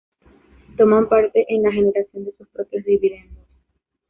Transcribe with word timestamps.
Toman 0.77 1.07
parte 1.07 1.45
en 1.47 1.61
la 1.61 1.71
generación 1.71 2.25
de 2.25 2.33
sus 2.35 2.47
propios 2.47 2.83
dividendos. 2.85 3.45